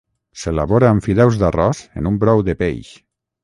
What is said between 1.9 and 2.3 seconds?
en un